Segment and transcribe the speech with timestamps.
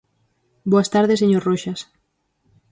[0.71, 1.79] Boas tardes, señor Roxas.